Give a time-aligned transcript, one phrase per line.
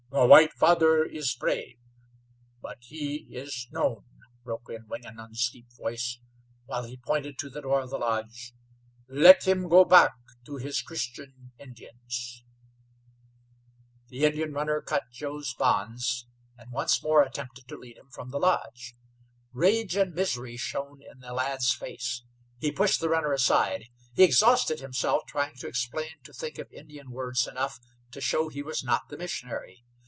[0.11, 1.77] "The white father is brave,
[2.61, 4.03] but he is known,"
[4.43, 6.19] broke in Wingenund's deep voice,
[6.65, 8.53] while he pointed to the door of the lodge.
[9.07, 10.11] "Let him go back
[10.45, 12.43] to his Christian Indians."
[14.09, 16.27] The Indian runner cut Joe's bonds,
[16.57, 18.95] and once more attempted to lead him from the lodge.
[19.53, 22.23] Rage and misery shown in the lad's face.
[22.59, 23.85] He pushed the runner aside.
[24.13, 27.79] He exhausted himself trying to explain, to think of Indian words enough
[28.11, 29.85] to show he was not the missionary.